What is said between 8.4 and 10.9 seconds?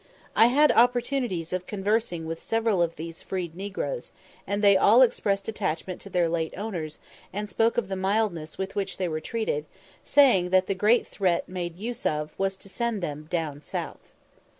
with which they were treated, saying that the